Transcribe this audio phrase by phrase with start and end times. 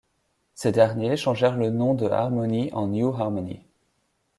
[0.55, 3.61] Ces derniers changèrent le nom de Harmony en New Harmony.